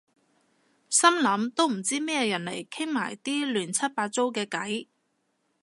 [0.89, 4.87] 心諗都唔知咩人嚟傾埋晒啲亂七八糟嘅偈